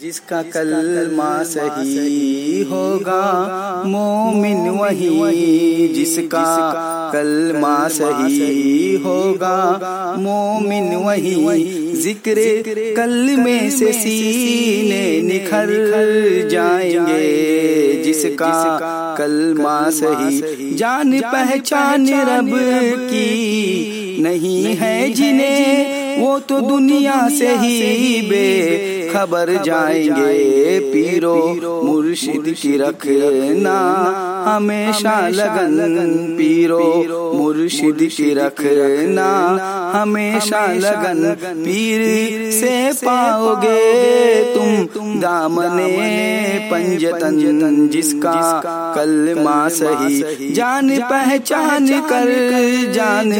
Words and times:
जिसका 0.00 0.42
कलमा 0.42 1.42
सही 1.42 2.62
होगा, 2.62 3.20
मोमिन 3.86 4.68
वही 4.70 5.88
जिसका 5.88 6.42
कलमा 7.12 7.76
सही 7.88 8.94
होगा, 8.96 9.56
मोमिन 10.18 10.94
वही 10.96 11.92
ज़िक्र 12.02 12.34
कलमे 12.96 13.58
से 13.70 13.92
सीने 13.92 15.02
निखर 15.22 15.74
जाएँगे, 16.50 18.02
जिसका 18.02 18.54
कलमा 19.18 19.78
सही, 19.90 20.74
जान 20.74 21.20
पहचान 21.20 22.08
रब 22.08 22.50
की 23.10 24.22
नहीं 24.22 24.64
है 24.76 25.12
जिन्हें 25.12 25.95
वो 26.18 26.38
तो 26.38 26.60
दुनिया 26.60 27.28
से 27.28 27.56
ही 27.56 28.22
बे 28.30 29.10
खबर 29.14 29.62
जाएँगे 29.62 30.78
पीरो 30.92 31.36
मुर्शिद 31.84 32.54
की 32.62 32.76
रखना। 32.76 33.76
हमेशा 34.46 35.16
लगन 35.28 36.16
पीरो 36.36 36.78
मुर्शिद 37.34 37.98
की 38.16 38.32
रखना 38.34 39.26
हमेशा 39.94 40.66
लगन 40.74 41.22
पीर 41.64 42.04
से 42.52 42.76
पाओगे 43.04 43.74
तुम 44.54 45.20
दामने 45.20 45.88
पंजतन 46.70 47.88
जिसका 47.92 48.34
कलमा 48.96 49.56
सही 49.68 50.52
जान 50.52 50.96
पहचान 51.10 51.88
कर 52.10 52.32
जान 52.92 53.32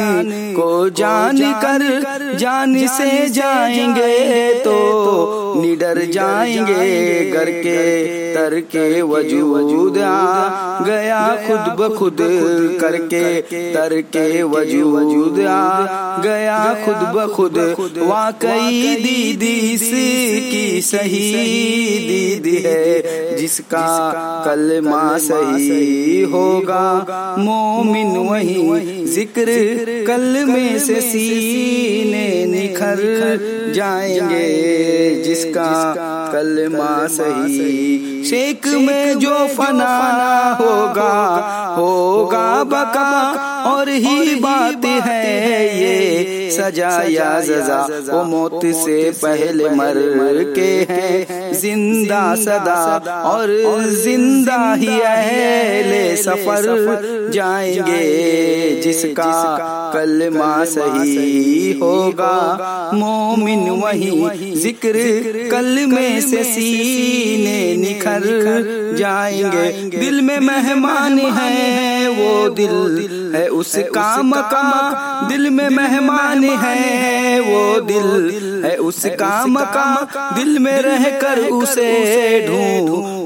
को 0.56 0.88
जान 0.98 1.41
कर 1.62 2.36
जान 2.36 2.77
से 2.88 3.28
जाएँगे 3.30 4.55
तो 4.64 5.45
निडर 5.60 6.05
जाएँगे 6.12 7.30
घर 7.30 7.51
के 7.51 7.80
तर 8.34 8.59
के 8.73 9.02
वजूद 9.02 9.98
आ 9.98 10.84
गया 10.86 11.20
खुद 11.47 11.75
ब 11.78 11.94
खुद 11.97 12.17
करके 12.80 13.41
तर 13.75 14.00
के 14.17 14.42
वजूद 14.42 15.41
आ 15.41 16.20
गया 16.22 16.58
खुद 16.84 17.06
ब 17.17 17.27
खुद 17.34 17.56
वाकई 18.08 18.95
दीदी 19.03 19.56
की 20.50 20.80
सही 20.83 21.25
दीदी 22.08 22.56
है 22.67 23.36
जिसका 23.36 23.86
कलमा 24.47 25.02
सही 25.19 26.23
होगा। 26.33 26.84
मोमिन 27.39 28.17
वही 28.28 29.05
ज़िक्र 29.14 29.47
कल 30.06 30.45
में 30.48 30.78
से 30.78 31.00
सीने 31.00 32.28
निखर 32.47 33.02
जाएँगे 33.77 34.45
जिसका 35.48 36.30
कलमा 36.33 36.91
सही 37.16 38.22
शेख 38.25 38.66
में 38.86 39.19
जो 39.19 39.34
फना 39.56 39.94
होगा 40.61 41.12
होगा 41.77 42.47
बका 42.64 43.11
और 43.70 43.89
ही 43.89 44.34
बात 44.41 44.84
है 44.84 45.24
ये 45.80 46.50
सजा 46.50 46.91
या 47.11 47.30
सजा 47.41 47.80
वो 48.08 48.22
मौत 48.24 48.61
से 48.77 48.98
पहले 49.22 49.69
मर 49.70 49.98
के 50.56 50.70
हैं 50.91 51.52
ज़िंदा 51.61 52.24
सदा 52.36 52.74
और 53.30 53.50
ज़िंदा 54.02 54.58
ही 54.74 55.00
अहले 55.00 56.05
सफ़र 56.22 57.30
जाएँगे 57.34 58.80
जिसका 58.83 59.33
कलमा 59.95 60.53
सही 60.65 61.73
होगा। 61.73 62.34
मोमिन 62.95 63.69
वही 63.83 64.53
ज़िक्र 64.55 64.92
कल 65.51 65.87
में 65.87 66.20
से 66.20 66.42
सीने 66.45 67.77
निखर 67.77 68.23
जाएँगे। 68.98 69.98
दिल 69.98 70.20
में 70.20 70.39
मेहमान 70.41 71.19
है 71.19 72.09
वो 72.09 72.48
दिल। 72.51 72.75
है 73.34 73.47
उसका 73.48 74.07
मकाम 74.23 75.29
दिल 75.29 75.51
में 75.51 75.69
मेहमान 75.69 76.45
है 76.45 77.41
वो 77.41 77.80
दिल। 77.80 78.64
है 78.64 78.77
उसका 78.77 79.35
मकाम 79.46 80.35
दिल 80.36 80.58
में 80.58 80.77
रह 80.83 81.08
कर 81.20 81.41
उसे 81.51 81.91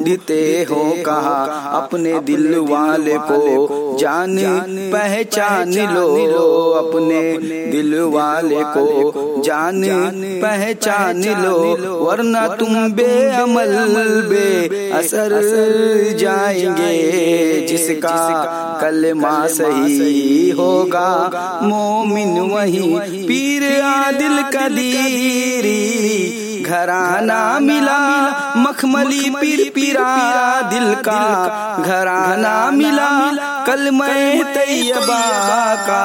ढूंढते 0.01 0.43
हो 0.71 0.83
कहा 1.07 1.39
अपने 1.79 2.19
दिल 2.21 2.55
वाले 2.69 3.17
को 3.21 3.97
जान 4.01 4.37
पहचान 4.93 5.73
लो 5.95 6.07
अपने 6.73 7.21
दिल 7.73 7.95
वाले 8.15 8.63
को 8.77 9.43
जान 9.43 9.83
पहचान 10.43 11.23
लो 11.43 11.57
वरना 12.05 12.47
तुम 12.57 12.75
बेअमल 12.93 13.75
बे 14.31 14.91
असर 14.99 15.39
जाएँगे 16.19 17.67
जिसका 17.69 18.19
कलमा 18.81 19.47
सही 19.57 20.51
होगा 20.51 21.09
मोमिन 21.63 22.39
वही 22.53 23.27
पीर 23.27 23.71
आदिल 23.83 24.43
कदीरी 24.55 25.79
घराना 26.71 27.39
मिला 27.69 27.99
मखमली 28.65 29.29
पीर 29.41 29.61
पीरा 29.75 30.09
दिल 30.71 30.95
का 31.09 31.21
घराना 31.87 32.55
मिला 32.81 33.09
कल 33.67 33.91
मैं 33.91 34.55
तैयबा 34.55 35.21
का 35.77 36.03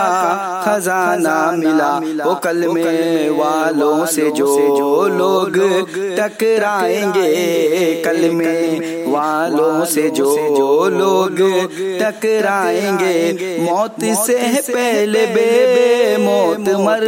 खजाना 0.65 1.35
मिला। 1.51 1.91
वो 2.25 2.33
कल 2.35 2.67
में 2.67 3.29
वालों 3.29 4.05
से 4.05 4.29
जो 4.31 5.07
लोग 5.07 5.57
टकराएँगे। 6.19 7.31
कल 8.05 8.29
में 8.31 9.13
वालों 9.13 9.85
से 9.85 10.09
जो 10.09 10.29
लोग 10.89 11.39
टकराएँगे। 12.01 13.57
मौत 13.61 14.03
से 14.25 14.37
पहले 14.69 15.25
बेबे 15.27 16.17
मौत 16.17 16.69
मर 16.79 17.03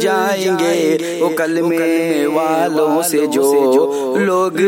जाएँगे। 0.00 1.20
वो 1.20 1.28
कल 1.28 1.62
में 1.62 2.26
वालों 2.26 3.02
से 3.02 3.26
जो 3.26 4.16
लोग 4.18 4.58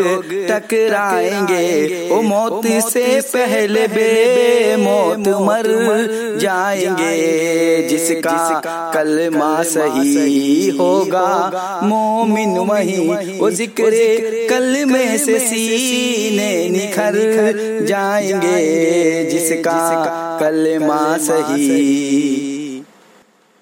टकराएँगे। 0.50 1.64
वो 2.10 2.22
मौत 2.22 2.66
से 2.91 3.20
पहले 3.34 3.87
बे 3.88 4.12
मौत 4.76 4.94
मर 5.47 5.66
जाएँगे 6.41 7.88
जिसका 7.88 8.60
कलमा 8.94 9.62
सही 9.62 10.69
होगा। 10.71 11.81
मोमिन 11.84 12.59
वही 12.71 13.38
वो 13.38 13.50
ज़िक्र 13.50 13.91
कल 14.50 14.84
में 14.84 15.19
से 15.19 15.38
सीने 15.38 16.53
निखर 16.71 17.15
जाएँगे 17.88 19.25
जिसका 19.31 19.81
कलमा 20.41 21.16
सही 21.19 22.44